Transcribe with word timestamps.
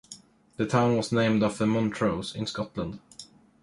The 0.57 0.65
town 0.65 0.97
was 0.97 1.11
named 1.11 1.43
after 1.43 1.67
Montrose, 1.67 2.33
in 2.33 2.47
Scotland. 2.47 2.99